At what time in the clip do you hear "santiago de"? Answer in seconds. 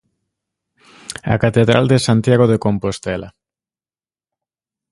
2.07-2.57